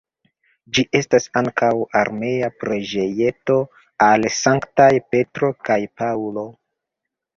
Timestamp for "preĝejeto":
2.63-3.57